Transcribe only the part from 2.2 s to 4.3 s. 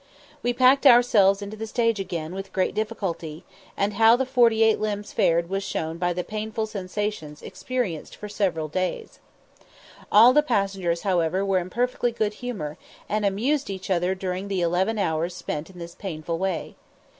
with great difficulty, and how the